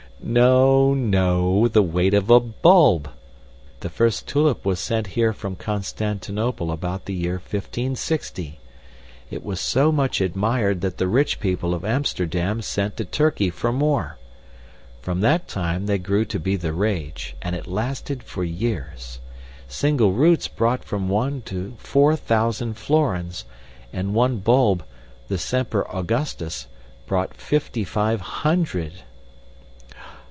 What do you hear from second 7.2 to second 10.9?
1560. It was so much admired